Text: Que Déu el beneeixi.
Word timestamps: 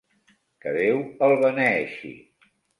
Que 0.65 0.73
Déu 0.77 0.97
el 1.29 1.35
beneeixi. 1.45 2.15